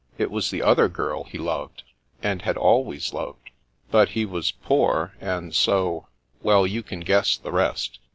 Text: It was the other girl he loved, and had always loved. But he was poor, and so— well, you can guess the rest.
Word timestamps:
It 0.17 0.31
was 0.31 0.49
the 0.49 0.63
other 0.63 0.87
girl 0.87 1.25
he 1.25 1.37
loved, 1.37 1.83
and 2.23 2.41
had 2.41 2.57
always 2.57 3.13
loved. 3.13 3.51
But 3.91 4.09
he 4.09 4.25
was 4.25 4.51
poor, 4.51 5.13
and 5.21 5.53
so— 5.53 6.07
well, 6.41 6.65
you 6.65 6.81
can 6.81 7.01
guess 7.01 7.37
the 7.37 7.51
rest. 7.51 7.99